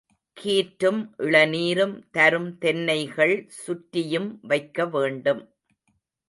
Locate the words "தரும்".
2.11-2.57